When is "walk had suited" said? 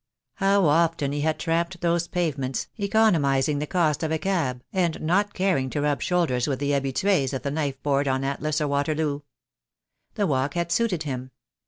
10.25-11.03